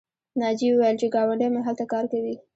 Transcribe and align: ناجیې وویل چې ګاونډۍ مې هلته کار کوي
ناجیې 0.39 0.69
وویل 0.73 0.95
چې 1.01 1.07
ګاونډۍ 1.15 1.47
مې 1.51 1.61
هلته 1.67 1.85
کار 1.91 2.05
کوي 2.11 2.35